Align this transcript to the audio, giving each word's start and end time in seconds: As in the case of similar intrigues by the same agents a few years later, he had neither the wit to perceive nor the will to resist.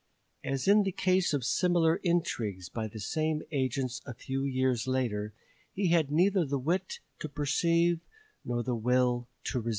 As 0.43 0.67
in 0.67 0.81
the 0.81 0.91
case 0.91 1.31
of 1.31 1.45
similar 1.45 1.97
intrigues 1.97 2.69
by 2.69 2.87
the 2.87 2.99
same 2.99 3.43
agents 3.51 4.01
a 4.03 4.15
few 4.15 4.45
years 4.45 4.87
later, 4.87 5.35
he 5.73 5.89
had 5.89 6.09
neither 6.09 6.43
the 6.43 6.57
wit 6.57 7.01
to 7.19 7.29
perceive 7.29 7.99
nor 8.43 8.63
the 8.63 8.73
will 8.73 9.27
to 9.43 9.59
resist. 9.59 9.69